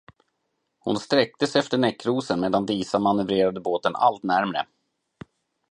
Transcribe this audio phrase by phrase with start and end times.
[0.79, 4.67] Hon sträckte sig efter näckrosen medan Disa manövrerade båten allt närmre.